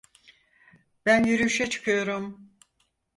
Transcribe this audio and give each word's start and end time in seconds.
Ben 1.05 1.23
yürüyüşe 1.23 1.69
çıkıyorum. 1.69 2.51